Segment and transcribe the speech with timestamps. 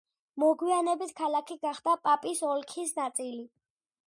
[0.43, 3.47] მოგვიანებით ქალაქი გახდა პაპის ოლქის ნაწილი.